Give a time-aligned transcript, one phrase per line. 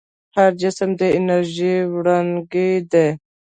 [0.35, 3.07] هر جسم د انرژۍ وړونکی دی.